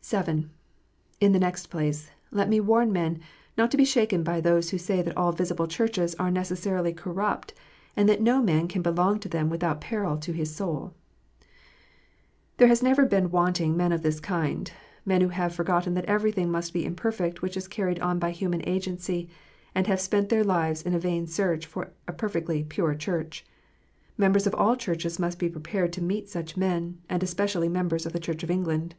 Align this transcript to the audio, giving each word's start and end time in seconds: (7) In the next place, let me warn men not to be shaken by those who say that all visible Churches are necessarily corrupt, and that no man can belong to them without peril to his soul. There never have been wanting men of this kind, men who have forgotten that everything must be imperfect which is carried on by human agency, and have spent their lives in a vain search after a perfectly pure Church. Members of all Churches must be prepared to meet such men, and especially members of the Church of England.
(7) 0.00 0.50
In 1.20 1.32
the 1.32 1.38
next 1.38 1.66
place, 1.66 2.10
let 2.30 2.48
me 2.48 2.60
warn 2.60 2.90
men 2.94 3.20
not 3.58 3.70
to 3.70 3.76
be 3.76 3.84
shaken 3.84 4.22
by 4.22 4.40
those 4.40 4.70
who 4.70 4.78
say 4.78 5.02
that 5.02 5.14
all 5.18 5.32
visible 5.32 5.66
Churches 5.66 6.14
are 6.14 6.30
necessarily 6.30 6.94
corrupt, 6.94 7.52
and 7.94 8.08
that 8.08 8.22
no 8.22 8.40
man 8.40 8.68
can 8.68 8.80
belong 8.80 9.18
to 9.20 9.28
them 9.28 9.50
without 9.50 9.82
peril 9.82 10.16
to 10.16 10.32
his 10.32 10.56
soul. 10.56 10.94
There 12.56 12.72
never 12.82 13.02
have 13.02 13.10
been 13.10 13.30
wanting 13.30 13.76
men 13.76 13.92
of 13.92 14.00
this 14.00 14.18
kind, 14.18 14.72
men 15.04 15.20
who 15.20 15.28
have 15.28 15.54
forgotten 15.54 15.92
that 15.92 16.06
everything 16.06 16.50
must 16.50 16.72
be 16.72 16.82
imperfect 16.86 17.42
which 17.42 17.54
is 17.54 17.68
carried 17.68 18.00
on 18.00 18.18
by 18.18 18.30
human 18.30 18.66
agency, 18.66 19.28
and 19.74 19.86
have 19.88 20.00
spent 20.00 20.30
their 20.30 20.42
lives 20.42 20.80
in 20.80 20.94
a 20.94 20.98
vain 20.98 21.26
search 21.26 21.66
after 21.66 21.92
a 22.08 22.14
perfectly 22.14 22.64
pure 22.64 22.94
Church. 22.94 23.44
Members 24.16 24.46
of 24.46 24.54
all 24.54 24.74
Churches 24.74 25.18
must 25.18 25.38
be 25.38 25.50
prepared 25.50 25.92
to 25.92 26.02
meet 26.02 26.30
such 26.30 26.56
men, 26.56 27.02
and 27.10 27.22
especially 27.22 27.68
members 27.68 28.06
of 28.06 28.14
the 28.14 28.18
Church 28.20 28.42
of 28.42 28.50
England. 28.50 28.94